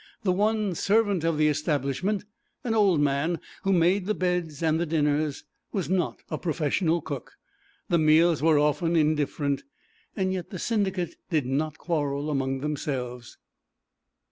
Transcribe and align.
The 0.23 0.31
one 0.31 0.73
servant 0.73 1.23
of 1.23 1.37
the 1.37 1.47
establishment, 1.47 2.25
an 2.63 2.73
old 2.73 2.99
man 2.99 3.39
who 3.61 3.71
made 3.71 4.07
the 4.07 4.15
beds 4.15 4.63
and 4.63 4.79
the 4.79 4.87
dinners, 4.87 5.43
was 5.71 5.91
not 5.91 6.23
a 6.31 6.39
professional 6.39 7.01
cook; 7.01 7.33
the 7.87 7.99
meals 7.99 8.41
were 8.41 8.57
often 8.57 8.95
indifferent; 8.95 9.63
yet 10.17 10.49
the 10.49 10.57
Syndicate 10.57 11.17
did 11.29 11.45
not 11.45 11.77
quarrel 11.77 12.31
among 12.31 12.61
themselves. 12.61 13.37